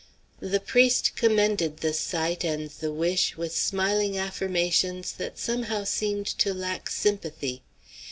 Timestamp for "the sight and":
1.77-2.71